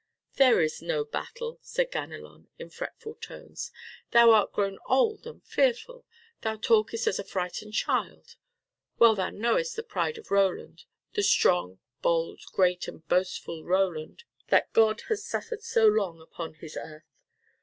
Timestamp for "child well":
7.75-9.13